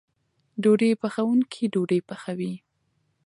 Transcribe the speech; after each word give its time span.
ډوډۍ 0.61 0.91
پخوونکی 1.01 1.63
ډوډۍ 1.73 1.99
پخوي. 2.09 2.53